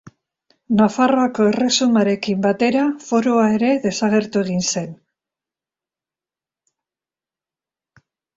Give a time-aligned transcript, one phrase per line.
[0.77, 4.89] Nafarroako Erresumarekin batera, Forua ere desagertu egin zen.